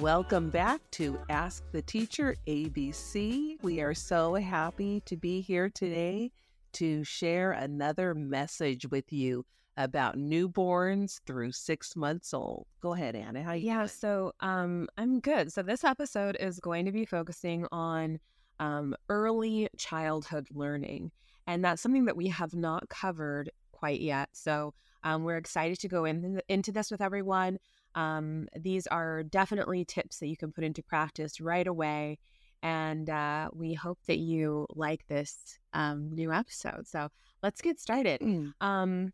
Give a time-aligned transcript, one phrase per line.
[0.00, 3.62] Welcome back to Ask the Teacher ABC.
[3.62, 6.32] We are so happy to be here today
[6.72, 9.46] to share another message with you
[9.76, 12.66] about newborns through six months old.
[12.80, 13.44] Go ahead, Anna.
[13.44, 13.88] How you Yeah, doing?
[13.88, 15.52] so um, I'm good.
[15.52, 18.18] So this episode is going to be focusing on
[18.58, 21.12] um, early childhood learning,
[21.46, 24.28] and that's something that we have not covered quite yet.
[24.32, 24.74] So
[25.04, 27.58] um, we're excited to go in, into this with everyone.
[27.94, 32.18] Um, these are definitely tips that you can put into practice right away.
[32.62, 36.86] And uh, we hope that you like this um, new episode.
[36.86, 37.08] So
[37.42, 38.20] let's get started.
[38.20, 38.52] Mm.
[38.60, 39.12] Um,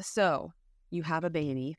[0.00, 0.52] so
[0.90, 1.76] you have a baby.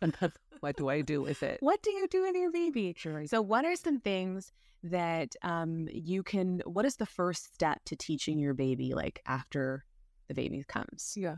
[0.60, 1.58] what do I do with it?
[1.60, 2.94] What do you do with your baby?
[2.96, 3.26] Sure.
[3.26, 6.62] So, what are some things that um, you can?
[6.64, 9.84] What is the first step to teaching your baby, like after
[10.28, 11.14] the baby comes?
[11.16, 11.36] Yeah.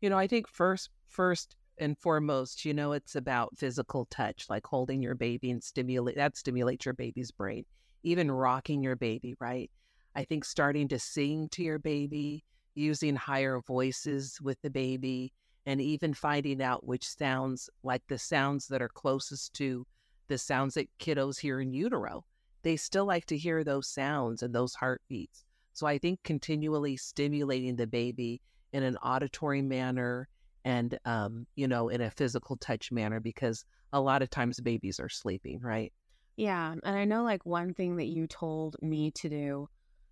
[0.00, 4.66] You know, I think first first and foremost, you know, it's about physical touch, like
[4.66, 7.64] holding your baby and stimulate that stimulates your baby's brain.
[8.02, 9.70] Even rocking your baby, right?
[10.14, 15.32] I think starting to sing to your baby, using higher voices with the baby,
[15.66, 19.86] and even finding out which sounds like the sounds that are closest to
[20.28, 22.24] the sounds that kiddos hear in utero.
[22.62, 25.44] They still like to hear those sounds and those heartbeats.
[25.72, 28.40] So I think continually stimulating the baby
[28.72, 30.28] in an auditory manner
[30.64, 34.98] and um, you know in a physical touch manner because a lot of times babies
[34.98, 35.92] are sleeping right
[36.36, 39.68] Yeah, and I know like one thing that you told me to do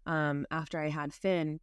[0.07, 1.61] um, after I had Finn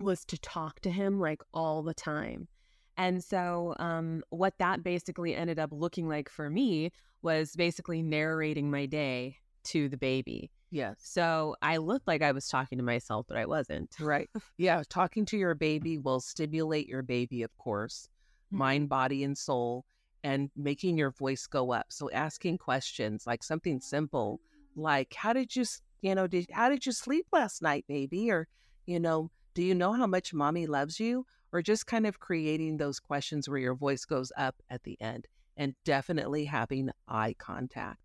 [0.00, 2.48] was to talk to him like all the time.
[2.96, 6.90] And so, um, what that basically ended up looking like for me
[7.22, 10.50] was basically narrating my day to the baby.
[10.70, 13.94] Yes So I looked like I was talking to myself, but I wasn't.
[14.00, 14.28] right.
[14.56, 18.08] Yeah talking to your baby will stimulate your baby of course
[18.48, 18.58] mm-hmm.
[18.58, 19.84] mind body and soul
[20.24, 21.86] and making your voice go up.
[21.90, 24.40] So asking questions like something simple
[24.76, 25.64] like how did you
[26.02, 28.30] you know did how did you sleep last night baby?
[28.30, 28.46] or
[28.86, 31.26] you know do you know how much mommy loves you?
[31.50, 35.26] or just kind of creating those questions where your voice goes up at the end
[35.56, 37.98] and definitely having eye contact.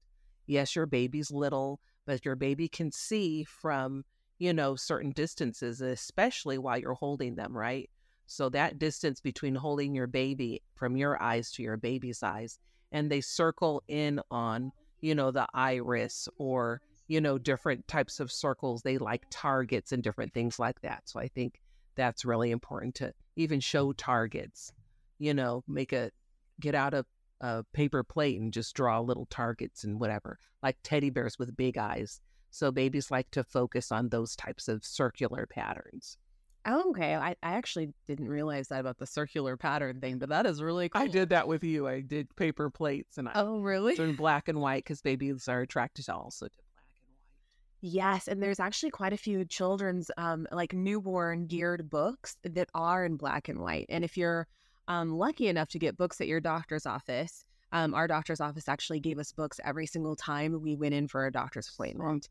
[0.47, 4.03] Yes your baby's little but your baby can see from
[4.39, 7.89] you know certain distances especially while you're holding them right?
[8.25, 12.57] So that distance between holding your baby from your eyes to your baby's eyes
[12.91, 14.71] and they circle in on
[15.01, 20.03] you know the iris or you know different types of circles they like targets and
[20.03, 21.03] different things like that.
[21.05, 21.59] So i think
[21.95, 24.71] that's really important to even show targets
[25.19, 26.11] you know make a
[26.59, 27.05] get out a,
[27.43, 31.77] a paper plate and just draw little targets and whatever like teddy bears with big
[31.77, 36.17] eyes so babies like to focus on those types of circular patterns
[36.65, 37.13] Oh, okay.
[37.13, 40.87] I, I actually didn't realize that about the circular pattern thing, but that is really
[40.87, 41.01] cool.
[41.01, 41.89] I did that with you.
[41.89, 43.99] I did paper plates and I Oh, really?
[43.99, 47.91] in black and white because babies are attracted to also to black and white.
[47.91, 53.03] Yes, and there's actually quite a few children's um like newborn geared books that are
[53.03, 53.87] in black and white.
[53.89, 54.47] And if you're
[54.87, 58.99] um lucky enough to get books at your doctor's office, um our doctor's office actually
[58.99, 62.27] gave us books every single time we went in for a doctor's appointment.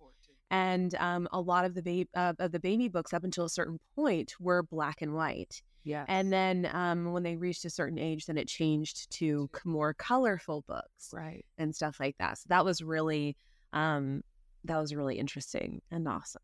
[0.51, 3.51] And um a lot of the baby uh, of the baby books up until a
[3.51, 5.63] certain point were black and white.
[5.85, 6.05] Yeah.
[6.09, 10.65] And then um when they reached a certain age then it changed to more colorful
[10.69, 11.45] books right.
[11.59, 12.39] and stuff like that.
[12.39, 13.37] So that was really
[13.73, 14.23] um
[14.65, 16.43] that was really interesting and awesome.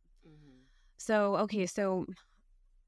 [0.99, 2.07] So, okay, so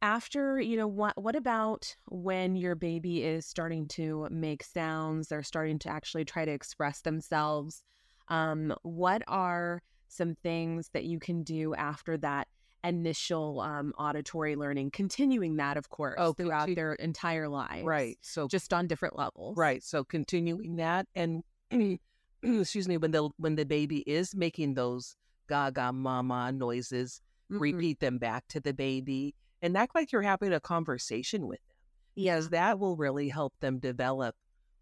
[0.03, 5.43] after, you know, what what about when your baby is starting to make sounds, they're
[5.43, 7.83] starting to actually try to express themselves?
[8.29, 12.49] Um what are some things that you can do after that
[12.83, 18.17] initial um, auditory learning, continuing that, of course, Oh, throughout their entire lives, Right.
[18.23, 19.83] So Just on different levels, right.
[19.83, 21.43] So continuing that and
[22.43, 25.15] excuse me, when the when the baby is making those
[25.49, 27.21] gaga mama noises,
[27.53, 27.61] Mhm.
[27.61, 31.77] repeat them back to the baby and act like you're having a conversation with them.
[32.17, 34.35] Because that will really help them develop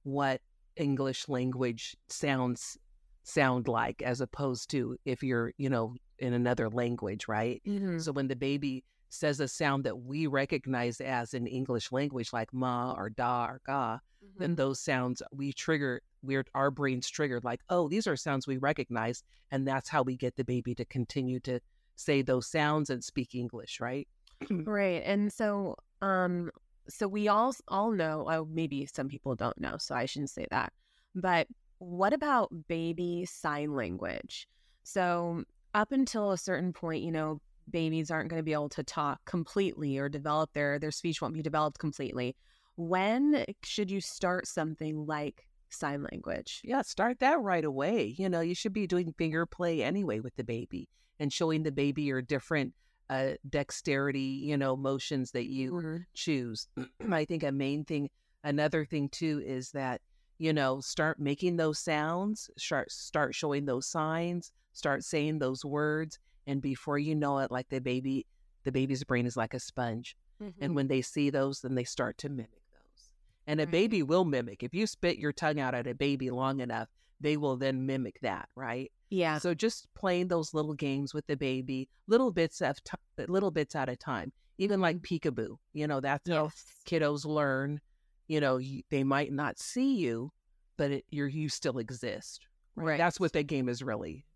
[0.02, 0.41] what
[0.76, 2.79] English language sounds
[3.23, 7.62] sound like as opposed to if you're, you know, in another language, right?
[7.67, 8.00] Mhm.
[8.00, 12.52] So when the baby says a sound that we recognize as in English language, like
[12.52, 13.99] ma or da or ga,
[14.37, 14.56] then Mhm.
[14.56, 19.23] those sounds we trigger, we're our brains triggered like, oh, these are sounds we recognize,
[19.50, 21.61] and that's how we get the baby to continue to
[21.97, 24.08] say those sounds and speak English, right?
[24.50, 25.02] Right.
[25.05, 26.50] And so um
[26.88, 30.46] so we all all know, oh maybe some people don't know, so I shouldn't say
[30.50, 30.73] that.
[31.14, 31.49] But
[31.79, 34.49] what about baby sign language?
[34.85, 35.44] So
[35.75, 37.40] up until a certain point, you know,
[37.70, 41.35] babies aren't going to be able to talk completely or develop their their speech won't
[41.35, 42.37] be developed completely.
[42.76, 46.61] When should you start something like sign language.
[46.64, 48.14] Yeah, start that right away.
[48.17, 50.88] You know, you should be doing finger play anyway with the baby
[51.19, 52.75] and showing the baby your different
[53.10, 55.96] uh, dexterity, you know, motions that you Mm-hmm.
[56.14, 56.69] choose.
[57.12, 58.10] I think a main thing,
[58.44, 60.00] another thing too, is that
[60.38, 66.19] you know start making those sounds, start start showing those signs, start saying those words,
[66.46, 68.26] and before you know it, like the baby,
[68.64, 70.16] the baby's brain is like a sponge,
[70.61, 73.11] and when they see those, then they start to mimic those.
[73.46, 73.72] And a Right.
[73.72, 76.88] baby will mimic if you spit your tongue out at a baby long enough,
[77.20, 78.91] they will then mimic that, right?
[79.11, 83.50] yeah, So just playing those little games with the baby, little bits of t- little
[83.50, 84.32] bits at a time.
[84.59, 85.29] Even like mm-hmm.
[85.29, 86.50] peekaboo, you know, that's how
[86.87, 87.81] kiddos learn.
[88.26, 90.31] You know, you, they might not see you,
[90.76, 92.47] but it, you're you still exist.
[92.75, 92.99] Right.
[92.99, 94.26] That's what that game is really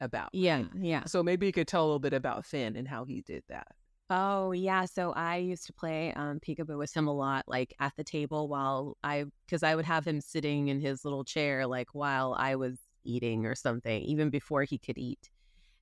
[0.00, 0.30] about.
[0.32, 0.70] Yeah, right?
[0.80, 1.04] yeah.
[1.04, 3.68] So maybe you could tell a little bit about Finn and how he did that.
[4.08, 7.92] Oh yeah, so I used to play um, peekaboo with him a lot, like at
[7.96, 11.88] the table while I, because I would have him sitting in his little chair, like
[11.92, 15.28] while I was eating or something, even before he could eat,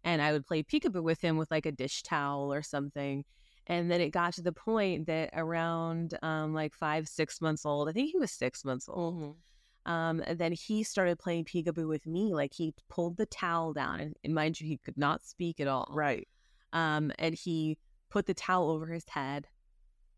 [0.05, 3.26] and I would play peekaboo with him with like a dish towel or something,
[3.67, 7.91] and then it got to the point that around um, like five, six months old,
[7.91, 9.37] I think he was six months old,
[9.85, 14.00] um, and then he started playing peekaboo with me, like he pulled the towel down,
[14.00, 16.26] and, and mind you, he could not speak at all, Right.
[16.73, 17.76] um, and he
[18.14, 19.49] put the towel over his head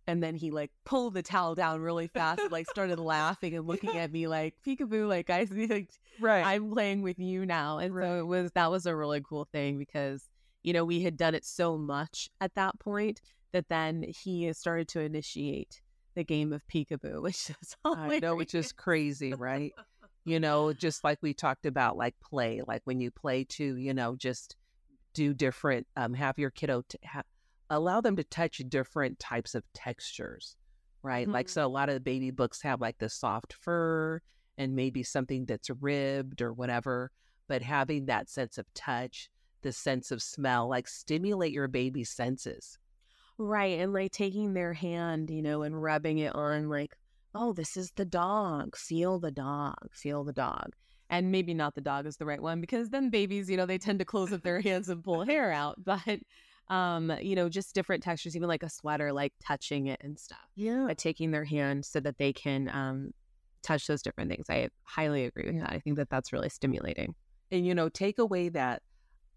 [0.06, 3.66] and then he like pulled the towel down really fast and like started laughing and
[3.66, 5.88] looking at me like peekaboo like i like
[6.20, 6.44] Right.
[6.44, 9.78] i'm playing with you now and so it was that was a really cool thing
[9.78, 10.28] because
[10.62, 13.22] you know we had done it so much at that point
[13.52, 15.80] that then he started to initiate
[16.14, 19.72] the game of peekaboo which is I know, which is crazy, right?
[20.26, 23.94] you know, just like we talked about, like play, like when you play to, you
[23.94, 24.56] know, just
[25.14, 27.22] do different, um, have your kiddo t- ha-
[27.70, 30.56] allow them to touch different types of textures,
[31.02, 31.28] right?
[31.28, 31.50] Like, Mhm.
[31.50, 34.20] so a lot of the baby books have like the soft fur
[34.58, 37.10] and maybe something that's ribbed or whatever,
[37.48, 39.30] but having that sense of touch,
[39.62, 42.78] the sense of smell, like stimulate your baby's senses.
[43.38, 43.78] Right.
[43.78, 46.96] And like taking their hand, you know, and rubbing it on, like,
[47.34, 48.76] oh, this is the dog.
[48.76, 49.76] Feel the dog.
[49.92, 50.74] Feel the dog.
[51.10, 53.78] And maybe not the dog is the right one because then babies, you know, they
[53.78, 55.84] tend to close up their hands and pull hair out.
[55.84, 56.20] But,
[56.68, 60.38] um, you know, just different textures, even like a sweater, like touching it and stuff.
[60.54, 60.84] Yeah.
[60.88, 63.12] But taking their hand so that they can um,
[63.62, 64.46] touch those different things.
[64.50, 65.70] I highly agree with that.
[65.70, 67.14] I think that that's really stimulating.
[67.52, 68.82] And, you know, take away that,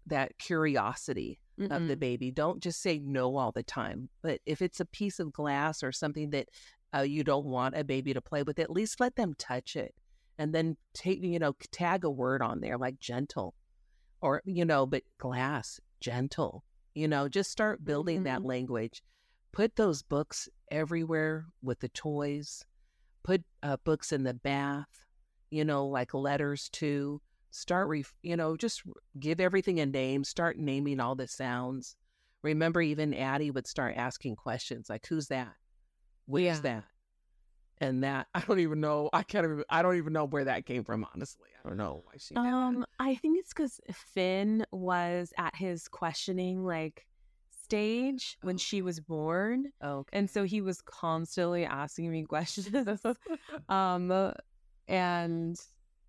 [0.06, 1.40] that curiosity
[1.70, 2.30] of the baby.
[2.30, 4.08] Don't just say no all the time.
[4.22, 6.48] But if it's a piece of glass or something that
[6.96, 9.94] uh, you don't want a baby to play with, at least let them touch it.
[10.38, 13.54] And then take, you know, tag a word on there like gentle
[14.22, 18.46] or, you know, but glass, gentle, you know, just start building that Mhm.
[18.46, 19.02] language.
[19.52, 22.64] Put those books everywhere with the toys.
[23.22, 25.04] Put uh, books in the bath,
[25.50, 27.20] you know, like letters too.
[27.50, 28.82] Start, ref- you know, just
[29.18, 30.24] give everything a name.
[30.24, 31.96] Start naming all the sounds.
[32.42, 35.54] Remember, even Addie would start asking questions like, "Who's that?
[36.26, 36.60] What is Yeah.
[36.62, 36.84] that?"
[37.82, 39.08] And that I don't even know.
[39.12, 39.64] I can't even.
[39.70, 41.06] I don't even know where that came from.
[41.14, 42.34] Honestly, I don't know why she.
[42.36, 47.06] Um, I think it's because Finn was at his questioning like
[47.62, 50.18] stage when she was born, Okay.
[50.18, 52.68] and so he was constantly asking me questions.
[53.70, 54.32] um,
[54.88, 55.56] and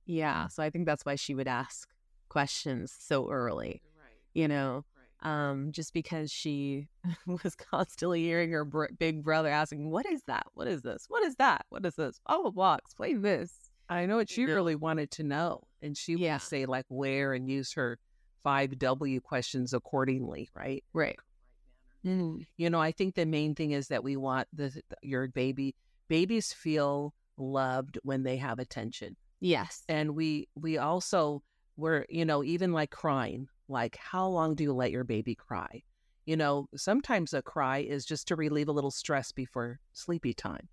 [0.06, 1.88] yeah, so I think that's why she would ask
[2.30, 3.82] questions so early.
[3.98, 4.18] right.
[4.34, 4.84] You know.
[5.22, 6.88] Um, just because she
[7.44, 10.48] was constantly hearing her br- big brother asking, "What is that?
[10.54, 11.06] What is this?
[11.08, 11.66] What is that?
[11.70, 12.20] What is this?
[12.28, 12.84] Oh, a box.
[12.92, 13.54] Explain this."
[13.90, 14.54] I know what she know?
[14.54, 16.36] really wanted to know, and she Yeah.
[16.36, 18.00] would say like where and use her
[18.44, 20.84] five W questions accordingly, right?
[20.94, 21.20] Right.
[22.06, 22.46] Mhm.
[22.58, 25.76] You know, I think the main thing is that we want the your baby.
[26.08, 29.84] Babies feel loved when they have attention, Yes.
[29.88, 31.44] and we we also
[31.78, 33.48] we're you know even like crying.
[33.72, 35.82] Like, how long do you let your baby cry?
[36.26, 40.68] You know, sometimes a cry is just to relieve a little stress before sleepy time.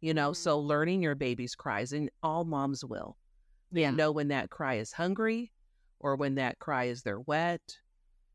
[0.00, 0.36] You know, Mhm.
[0.36, 3.16] so learning your baby's cries, and all moms will.
[3.72, 3.90] Yeah.
[3.90, 5.50] know when that cry is hungry
[5.98, 7.80] or when that cry is they're wet.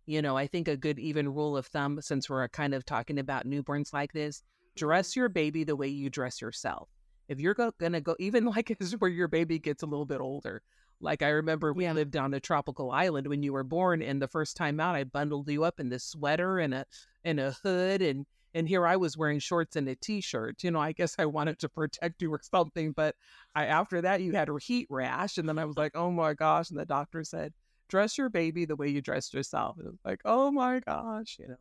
[0.05, 3.19] You know, I think a good even rule of thumb, since we're kind of talking
[3.19, 4.43] about newborns like this,
[4.75, 6.89] dress your baby the way you dress yourself.
[7.29, 10.07] If you're go- going to go, even like as where your baby gets a little
[10.07, 10.63] bit older,
[11.01, 11.93] like I remember we Yeah.
[11.93, 15.03] lived on a tropical island when you were born, and the first time out, I
[15.03, 16.85] bundled you up in this sweater and a
[17.23, 20.63] and a hood, and and here I was wearing shorts and a t-shirt.
[20.63, 23.15] You know, I guess I wanted to protect you or something, but
[23.55, 26.33] I after that you had a heat rash, and then I was like, oh my
[26.33, 27.53] gosh, and the doctor said,
[27.87, 29.77] dress your baby the way you dressed yourself.
[29.77, 31.55] And it was like, oh my gosh, you know.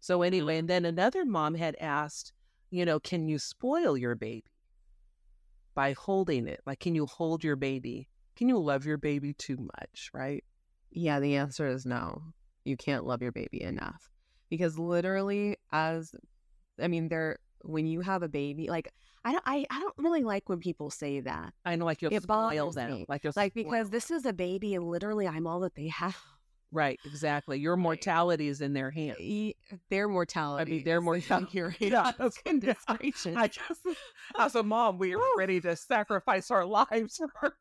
[0.00, 2.32] So anyway, and then another mom had asked,
[2.70, 4.44] you know, can you spoil your baby
[5.74, 6.60] by holding it.
[6.66, 8.08] Like, can you hold your baby?
[8.38, 10.10] Can you love your baby too much?
[10.14, 10.44] Right.
[10.92, 12.22] Yeah, the answer is no.
[12.64, 14.08] You can't love your baby enough
[14.48, 16.12] because literally, as
[16.80, 18.92] I mean, there when you have a baby, like
[19.24, 21.52] I don't, I, I don't really like when people say that.
[21.64, 23.06] I know, like you'll It spoil them, me.
[23.08, 25.88] like you'll Like spoil because this is a baby, and literally, I'm all that they
[25.88, 26.16] have.
[26.70, 27.58] Right, exactly.
[27.58, 29.16] Your mortality is in their hands.
[29.20, 29.54] E-
[29.90, 30.82] Their mortality.
[30.84, 32.16] their is in mortality- your Yeah, hands.
[32.18, 32.96] that's- Goodness yeah.
[32.96, 33.36] gracious.
[33.36, 33.80] I just,
[34.38, 37.54] as a mom, we are ready to sacrifice our lives for our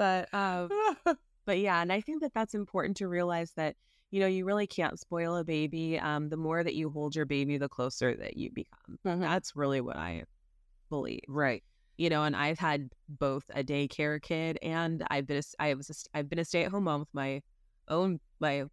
[0.00, 0.70] but um,
[1.44, 3.76] but yeah, and I think that that's important to realize that
[4.10, 5.98] you know you really can't spoil a baby.
[5.98, 9.20] Um, the more that you hold your baby, the closer that you become.
[9.20, 10.24] That's really what I
[10.88, 11.20] believe.
[11.28, 11.62] right.
[11.98, 15.90] you know, and I've had both a daycare kid and I've been a, I was
[15.90, 17.42] a, I've been a stay at home mom with my
[17.88, 18.64] own my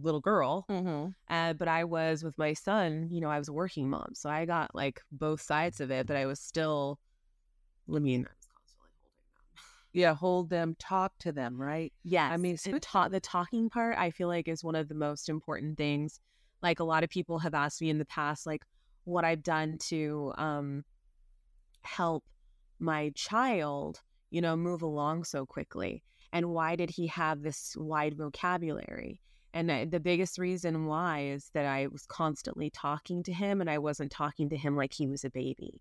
[0.00, 1.08] little girl, Mm-hmm.
[1.34, 3.08] uh, but I was with my son.
[3.10, 6.06] You know, I was a working mom, so I got like both sides of it.
[6.06, 6.98] But I was still,
[7.92, 9.56] I mean, I was constantly holding them.
[9.92, 11.92] Yeah, hold them, talk to them, right?
[12.04, 14.94] yeah I mean, switch- ta- the talking part I feel like is one of the
[14.94, 16.20] most important things.
[16.62, 18.62] Like a lot of people have asked me in the past, like
[19.04, 20.84] what I've done to um,
[21.82, 22.24] help
[22.78, 26.02] my child, you know, move along so quickly,
[26.32, 29.20] and why did he have this wide vocabulary?
[29.54, 33.78] And the biggest reason why is that I was constantly talking to him, and I
[33.78, 35.80] wasn't talking to him like he was a baby.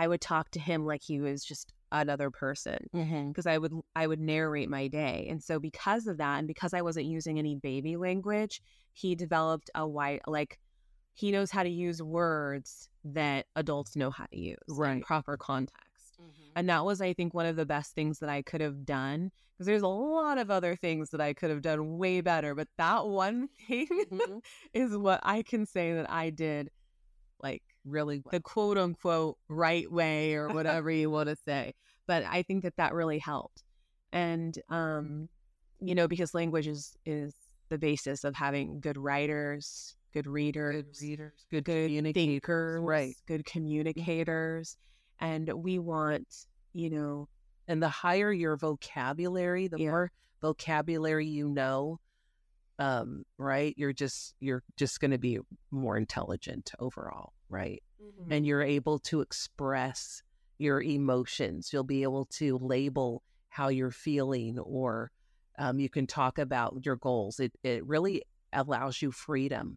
[0.00, 3.28] I would talk to him like he was just another person Mm-hmm.
[3.28, 5.26] because I would I would narrate my day.
[5.30, 9.70] And so because of that and because I wasn't using any baby language, he developed
[9.74, 10.58] a white like
[11.12, 16.16] he knows how to use words that adults know how to use in proper context.
[16.20, 16.52] Mm-hmm.
[16.56, 19.30] And that was I think one of the best things that I could have done
[19.52, 22.68] because there's a lot of other things that I could have done way better, but
[22.78, 24.40] that one thing Mhm.
[24.72, 26.70] is what I can say that I did
[27.42, 31.74] like Really the quote unquote right way or whatever you want to say.
[32.06, 33.62] But I think that that really helped.
[34.12, 35.28] And, um,
[35.80, 37.32] you know, because language is, is
[37.68, 43.14] the basis of having good writers, good readers, good readers, good, good communicators, thinkers, right?
[43.26, 44.76] good communicators.
[45.20, 47.28] And we want, you know,
[47.68, 49.90] And the higher your vocabulary, the Yeah.
[49.90, 52.00] more vocabulary you know,
[52.78, 53.74] um, right?
[53.76, 55.38] You're just you're just going to be
[55.70, 57.82] more intelligent overall, right?
[58.02, 58.32] Mm-hmm.
[58.32, 60.22] And you're able to express
[60.58, 61.72] your emotions.
[61.72, 65.10] You'll be able to label how you're feeling, or
[65.58, 67.40] um, you can talk about your goals.
[67.40, 69.76] It it really allows you freedom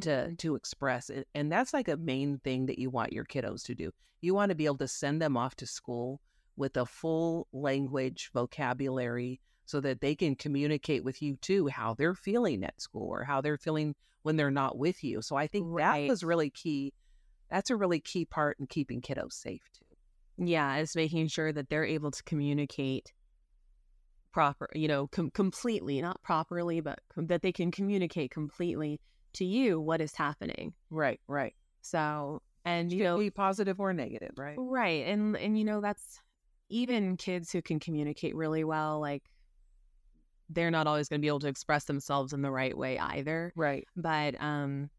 [0.00, 0.38] to Mhm.
[0.38, 3.76] to express it and that's like a main thing that you want your kiddos to
[3.76, 6.20] do you want to be able to send them off to school
[6.56, 12.14] with a full language vocabulary so that they can communicate with you too how they're
[12.16, 15.76] feeling at school or how they're feeling when they're not with you so i think
[15.76, 16.92] that was really key
[17.50, 19.84] that's a really key part in keeping kiddos safe too
[20.36, 23.12] yeah, it's making sure that they're able to communicate
[24.32, 29.00] proper, you know, com- completely, not properly, but com- that they can communicate completely
[29.34, 30.74] to you what is happening.
[30.90, 35.58] right right So, and you you know, be positive or negative right right, and and
[35.58, 36.20] you know that's
[36.68, 39.22] even kids who can communicate really well, like
[40.50, 43.52] they're not always going to be able to express themselves in the right way either.
[43.56, 44.90] right But um,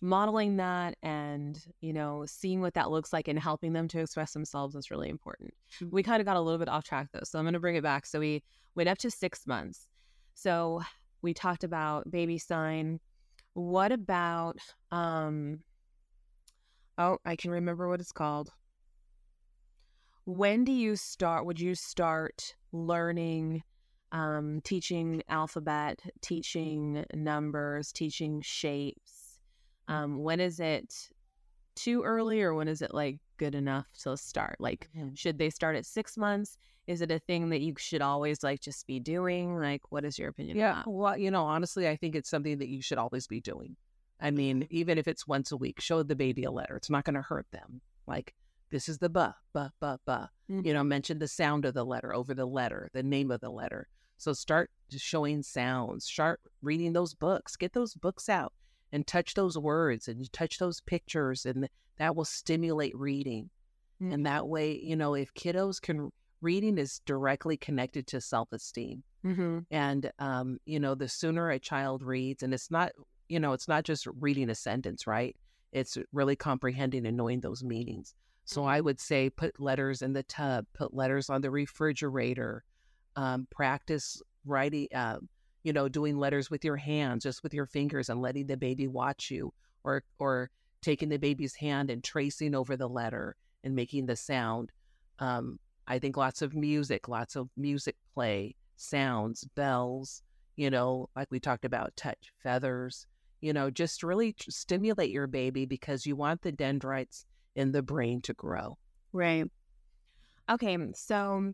[0.00, 4.32] modeling that and you know seeing what that looks like and helping them to express
[4.32, 5.54] themselves is really important.
[5.90, 7.76] We kind of got a little bit off track though so i'm going to bring
[7.76, 8.06] it back.
[8.06, 8.42] So we
[8.74, 9.88] went up to six months.
[10.34, 10.82] So
[11.22, 13.00] we talked about baby sign.
[13.54, 14.58] What about
[14.90, 15.60] um
[16.98, 18.50] oh i can remember what it's called.
[20.26, 23.62] When do you start would you start learning
[24.12, 29.25] um, teaching alphabet teaching numbers teaching shapes
[29.88, 31.10] um, when is it
[31.74, 35.16] too early or when is it like good enough to start like Mhm.
[35.16, 38.60] should they start at six months is it a thing that you should always like
[38.60, 42.14] just be doing like what is your opinion Yeah, well, you know, honestly, I think
[42.14, 43.76] it's something that you should always be doing.
[44.20, 46.76] I mean, even if it's once a week, show the baby a letter.
[46.76, 47.82] It's not going to hurt them.
[48.06, 48.34] Like,
[48.70, 50.30] this is the ba, ba, ba, ba.
[50.64, 53.50] You know, mention the sound of the letter over the letter, the name of the
[53.50, 53.88] letter.
[54.16, 58.52] So start just showing sounds, start reading those books, get those books out
[58.96, 63.50] and touch those words and touch those pictures, and that will stimulate reading.
[64.02, 64.14] Mm.
[64.14, 66.10] And that way, you know, if kiddos can,
[66.40, 69.58] reading is directly connected to self esteem mm-hmm.
[69.70, 72.92] and um, you know the sooner a child reads and it's not
[73.28, 75.36] you know it's not just reading a sentence right
[75.72, 80.22] it's really comprehending and knowing those meanings so i would say put letters in the
[80.24, 82.64] tub put letters on the refrigerator
[83.16, 85.18] um, practice writing uh,
[85.66, 88.86] you know doing letters with your hands just with your fingers and letting the baby
[88.86, 90.48] watch you or or
[90.80, 94.70] taking the baby's hand and tracing over the letter and making the sound.
[95.18, 95.58] Um,
[95.88, 100.22] I think lots of music, lots of music play, sounds, bells,
[100.54, 103.08] you know, like we talked about, touch, feathers,
[103.40, 107.24] you know, just really t- stimulate your baby because you want the dendrites
[107.56, 108.78] in the brain to grow.
[109.12, 109.46] Right.
[110.48, 110.78] Okay.
[110.94, 111.52] So,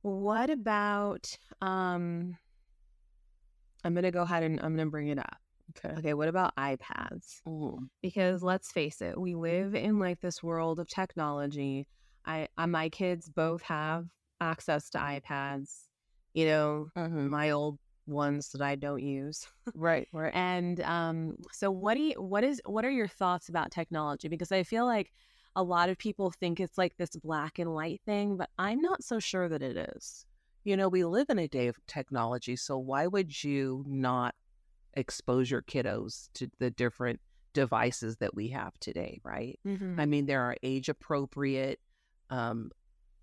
[0.00, 2.38] what about, um,
[3.84, 5.36] I'm going to go ahead and I'm going to bring it up.
[5.76, 5.94] Okay.
[5.98, 6.14] Okay.
[6.14, 7.40] What about iPads?
[7.46, 11.86] Mm, Because let's face it, we live in like this world of technology.
[12.26, 14.06] I, I my kids both have
[14.40, 15.88] access to iPads,
[16.32, 17.28] you know, mhm.
[17.28, 19.46] my old ones that I don't use.
[19.74, 20.32] Right, right.
[20.34, 24.28] And um, so what do you, what is what are your thoughts about technology?
[24.28, 25.12] Because I feel like
[25.56, 29.02] a lot of people think it's like this black and white thing, but I'm not
[29.04, 30.26] so sure that it is.
[30.64, 34.34] You know, we live in a day of technology, so why would you not
[34.94, 37.20] expose your kiddos to the different
[37.52, 39.58] devices that we have today, right?
[39.66, 40.00] Mm-hmm.
[40.00, 41.80] I mean, there are age appropriate
[42.30, 42.70] um,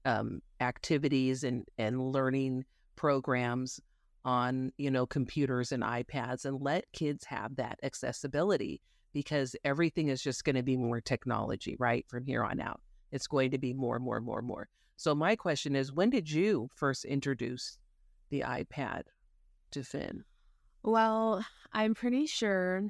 [0.05, 3.79] um, activities and, and learning programs
[4.23, 8.81] on, you know, computers and iPads and let kids have that accessibility
[9.13, 12.05] because everything is just going to be more technology, right?
[12.07, 12.81] From here on out,
[13.11, 14.69] it's going to be more, and more, and more, and more.
[15.01, 17.79] So my question is, when did you first introduce
[18.29, 19.01] the iPad
[19.71, 20.25] to Finn?
[20.83, 21.43] Well,
[21.73, 22.83] I'm pretty sure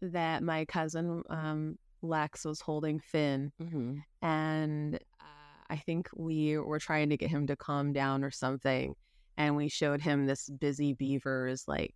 [0.00, 3.98] that my cousin um, Lex was holding Finn, Mm-hmm.
[4.22, 8.94] and uh, I think we were trying to get him to calm down or something,
[9.36, 11.94] and we showed him this Busy Beavers like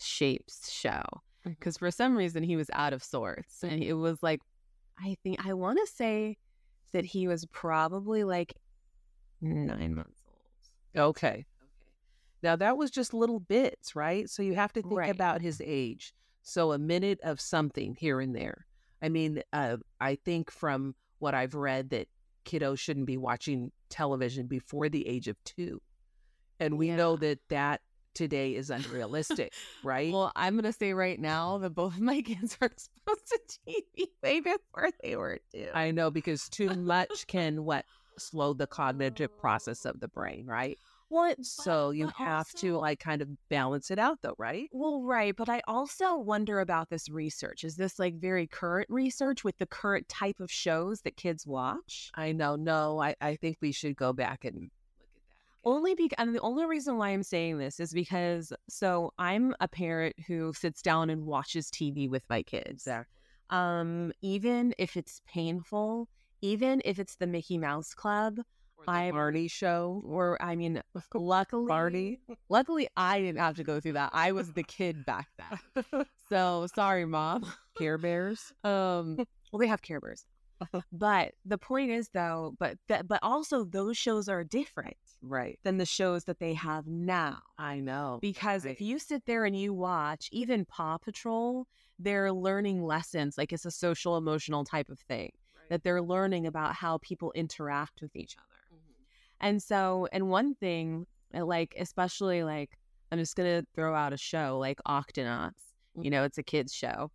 [0.00, 1.04] shapes show
[1.44, 4.40] because for some reason he was out of sorts, and it was like,
[4.98, 6.38] I think I want to say
[6.92, 8.54] that he was probably like
[9.42, 11.10] nine months old.
[11.10, 11.28] Okay.
[11.28, 11.46] Okay.
[12.42, 14.28] Now that was just little bits, right?
[14.28, 15.10] So you have to think Right.
[15.10, 16.12] about his age.
[16.42, 18.66] So a minute of something here and there.
[19.00, 22.08] I mean, uh, I think from what I've read that
[22.44, 25.80] kiddos shouldn't be watching television before the age of two,
[26.58, 27.80] and we know that that
[28.14, 29.52] today is unrealistic,
[29.84, 30.12] right?
[30.12, 34.08] Well, I'm gonna say right now that both of my kids are exposed to TV
[34.22, 35.68] way before they were two.
[35.72, 37.84] I know because too much can what
[38.18, 40.78] slow the cognitive process of the brain, right?
[41.12, 44.68] well, So you have to like kind of balance it out, though, right?
[44.72, 47.64] Well, right, but I also wonder about this research.
[47.64, 52.10] Is this like very current research with the current type of shows that kids watch?
[52.14, 52.56] I know.
[52.56, 55.68] No, I, I think we should go back and look at that.
[55.68, 59.68] Only because, and the only reason why I'm saying this is because, so I'm a
[59.68, 62.86] parent who sits down and watches TV with my kids.
[62.86, 63.18] Exactly.
[63.50, 66.08] Um, even if it's painful,
[66.42, 68.38] even if it's the Mickey Mouse Club,
[68.76, 70.02] Or the I'm- Barney show.
[70.04, 70.82] or I mean,
[71.14, 72.18] luckily, Barney.
[72.48, 74.10] luckily I didn't have to go through that.
[74.12, 76.04] I was the kid back then.
[76.28, 77.44] So sorry, mom.
[77.78, 78.52] Care Bears.
[78.64, 79.16] Um,
[79.52, 80.24] well, they have Care Bears,
[80.90, 85.58] but the point is though, but that, but also those shows are different Right.
[85.62, 87.38] than the shows that they have now.
[87.58, 88.18] I know.
[88.22, 88.72] Because Right.
[88.72, 91.66] if you sit there and you watch even Paw Patrol,
[91.98, 93.36] they're learning lessons.
[93.36, 95.32] Like it's a social emotional type of thing
[95.72, 98.76] that they're learning about how people interact with each other.
[98.76, 99.04] Mhm.
[99.40, 102.78] And so, and one thing, uh, like, especially like,
[103.10, 106.74] I'm just going to throw out a show like Octonauts, you know, it's a kid's
[106.74, 107.10] show.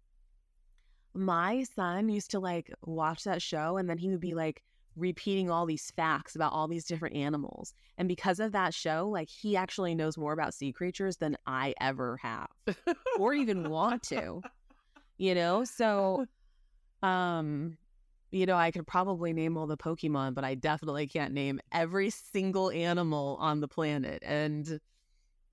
[1.13, 4.63] My son used to like watch that show and then he would be like
[4.95, 7.75] repeating all these facts about all these different animals.
[7.99, 11.75] And because of that show, like, he actually knows more about sea creatures than I
[11.79, 12.49] ever have
[13.19, 14.41] or even want to,
[15.19, 15.63] you know?
[15.63, 16.25] So,
[17.03, 17.77] um,
[18.31, 22.09] you know, I could probably name all the Pokemon, but I definitely can't name every
[22.09, 24.21] single animal on the planet.
[24.25, 24.79] And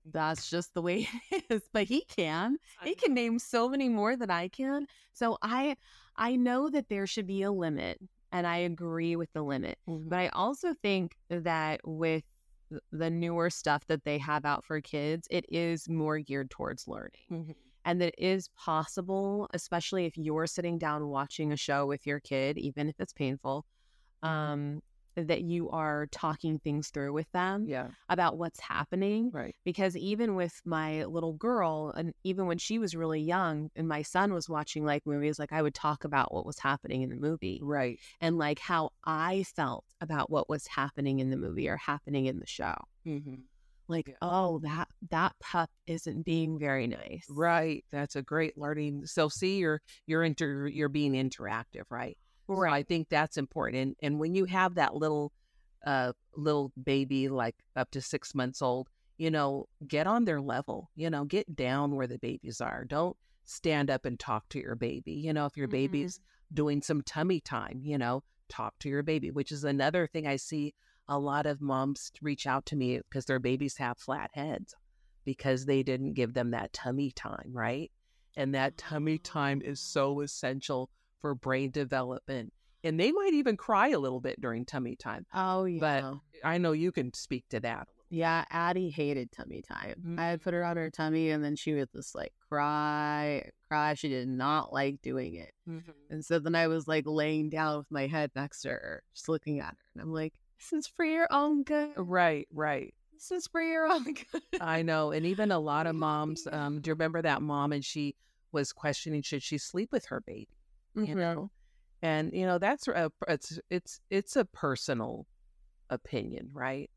[0.05, 1.63] that's just the way it is.
[1.73, 2.57] But he can.
[2.83, 4.87] He can name so many more than I can.
[5.13, 5.77] So I
[6.15, 7.99] I know that there should be a limit
[8.31, 9.77] and I agree with the limit.
[9.87, 10.09] Mhm.
[10.09, 12.23] But I also think that with
[12.91, 17.21] the newer stuff that they have out for kids, it is more geared towards learning
[17.31, 17.55] Mhm.
[17.85, 22.19] And that it is possible, especially if you're sitting down watching a show with your
[22.19, 23.65] kid, even if it's painful,
[24.23, 24.81] um,
[25.15, 27.87] that you are talking things through with them Yeah.
[28.09, 29.29] about what's happening.
[29.31, 29.55] Right.
[29.63, 34.01] Because even with my little girl, and even when she was really young, and my
[34.01, 37.15] son was watching like movies, like I would talk about what was happening in the
[37.15, 37.97] movie Right.
[38.19, 42.39] and like how I felt about what was happening in the movie or happening in
[42.39, 42.75] the show.
[43.05, 43.35] hmm
[43.87, 44.15] Like, Yeah.
[44.21, 47.25] oh, that that pup isn't being very nice.
[47.29, 47.85] Right.
[47.91, 49.05] That's a great learning.
[49.05, 52.17] So see, you're you're inter you're being interactive, right?
[52.47, 53.77] So I think that's important.
[53.81, 55.31] And and when you have that little
[55.85, 60.89] uh little baby like up to six months old, you know, get on their level,
[60.95, 62.85] you know, get down where the babies are.
[62.85, 65.13] Don't stand up and talk to your baby.
[65.13, 65.71] You know, if your Mhm.
[65.71, 66.19] baby's
[66.53, 70.35] doing some tummy time, you know, talk to your baby, which is another thing I
[70.37, 70.73] see
[71.07, 74.73] a lot of moms reach out to me because their babies have flat heads
[75.23, 77.91] because they didn't give them that tummy time, right?
[78.37, 80.89] And that tummy time is so essential
[81.21, 82.53] for brain development.
[82.83, 85.25] And they might even cry a little bit during tummy time.
[85.33, 85.79] Oh, yeah.
[85.79, 87.87] But I know you can speak to that.
[88.11, 89.95] Yeah, Addie hated tummy time.
[90.05, 90.19] Mhm.
[90.19, 93.95] I had put her on her tummy and then she would just like cry, cry.
[93.95, 95.51] She did not like doing it.
[96.11, 99.27] And so then I was like laying down with my head next to her, just
[99.27, 99.77] looking at her.
[99.95, 101.93] And I'm like, this is for your own good.
[101.97, 102.93] Right, right.
[103.13, 104.41] This is for your own good.
[104.61, 105.11] I know.
[105.11, 108.15] And even a lot of moms, um, do you remember that mom and she
[108.51, 110.49] was questioning should she sleep with her baby?
[110.95, 111.09] Mm-hmm.
[111.09, 111.51] You know?
[112.01, 115.25] And you know, that's a it's it's it's a personal
[115.89, 116.89] opinion, right?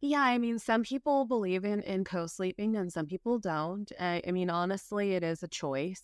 [0.00, 3.90] Yeah, I mean, some people believe in, in co sleeping and some people don't.
[4.00, 6.02] I, I mean, honestly, it is a choice.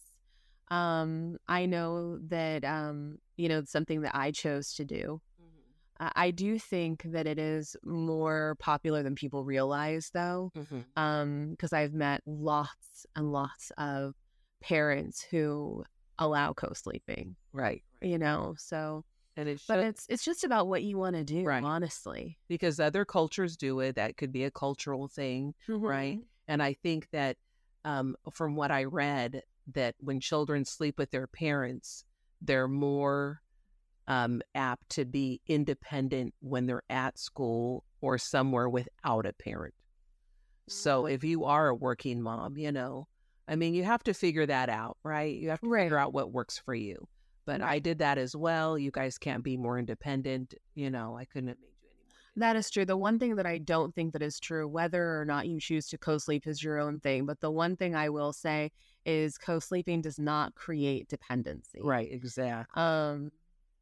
[0.71, 5.21] Um, I know that, um, you know, it's something that I chose to do.
[6.01, 10.53] I do think that it is more popular than people realize, though,
[10.97, 14.15] um, because I've met lots and lots of
[14.61, 15.85] parents who
[16.19, 17.83] allow co sleeping, Right.
[18.01, 19.05] you know, so,
[19.37, 21.63] And it but it's, it's just about what you want to do, Right.
[21.63, 22.39] honestly.
[22.49, 23.95] because other cultures do it.
[23.97, 25.55] That could be a cultural thing.
[25.69, 26.21] Right.
[26.49, 27.37] And I think that
[27.85, 29.43] um, from what I read,
[29.75, 32.05] that when children sleep with their parents,
[32.41, 33.43] they're more
[34.09, 39.75] um, apt to be independent when they're at school or somewhere without a parent.
[40.69, 43.07] So if you are a working mom, you know,
[43.47, 45.35] I mean, you have to figure that out, right?
[45.35, 45.85] You have to Right.
[45.85, 47.09] figure out what works for you.
[47.47, 48.79] But I did that as well.
[48.79, 50.55] You guys can't be more independent.
[50.75, 52.01] You know, I couldn't have made you any
[52.41, 52.49] more.
[52.49, 52.85] That is true.
[52.85, 55.89] The one thing that I don't think that is true, whether or not you choose
[55.89, 57.25] to co-sleep is your own thing.
[57.25, 58.71] But the one thing I will say
[59.07, 61.81] is co-sleeping does not create dependency.
[61.83, 62.83] Right, exactly.
[62.83, 63.33] Um,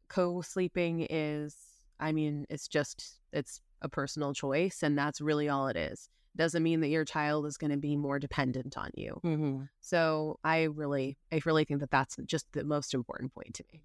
[0.09, 1.57] co-sleeping is,
[2.01, 6.09] I mean, it's just it's a personal choice, and that's really all it is.
[6.37, 9.19] Doesn't mean that your child is going to be more dependent on you.
[9.23, 13.64] hmm So I really, I really think that that's just the most important point to
[13.73, 13.83] me.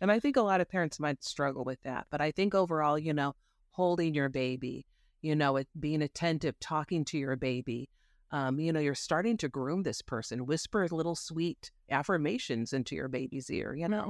[0.00, 2.06] And I think a lot of parents might struggle with that.
[2.10, 3.34] But I think overall, you know,
[3.72, 4.86] holding your baby,
[5.20, 7.90] you know, it, being attentive, talking to your baby,
[8.32, 10.46] um, you know, you're starting to groom this person.
[10.46, 14.04] Whisper little sweet affirmations into your baby's ear, you know,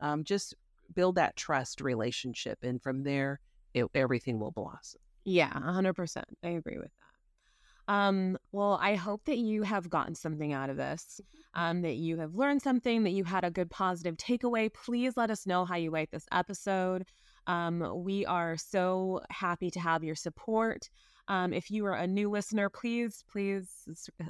[0.00, 0.54] um, just
[0.94, 2.58] build that trust relationship.
[2.62, 3.40] And from there,
[3.74, 5.00] it, everything will blossom.
[5.24, 6.22] Yeah, 100%.
[6.42, 7.92] I agree with that.
[7.92, 11.22] Um, well, I hope that you have gotten something out of this,
[11.54, 14.72] um, that you have learned something, that you had a good positive takeaway.
[14.72, 17.06] Please let us know how you like this episode.
[17.46, 20.90] Um, we are so happy to have your support.
[21.28, 23.68] Um, if you are a new listener, please, please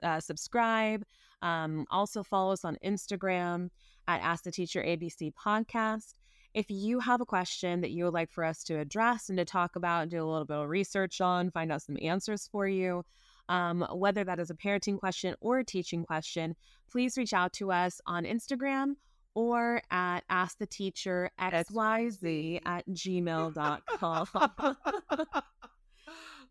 [0.02, 1.04] uh, subscribe.
[1.42, 3.70] Um, also, follow us on Instagram
[4.06, 6.14] at Ask the Teacher ABC Podcast.
[6.58, 9.44] If you have a question that you would like for us to address and to
[9.44, 12.66] talk about and do a little bit of research on, find out some answers for
[12.66, 13.04] you,
[13.48, 16.56] um, whether that is a parenting question or a teaching question,
[16.90, 18.94] please reach out to us on Instagram
[19.36, 24.26] or at Ask the Teacher XYZ at gmail.com.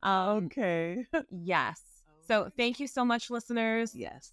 [0.04, 1.06] um, okay.
[1.32, 1.82] yes.
[2.26, 3.93] So thank you so much, listeners.
[3.93, 4.32] Yes.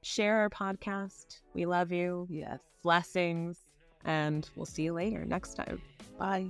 [0.00, 1.42] Share our podcast.
[1.52, 2.26] We love you.
[2.30, 2.60] Yes.
[2.82, 3.58] Blessings.
[4.04, 5.80] And we'll see you later next time.
[6.18, 6.48] Bye.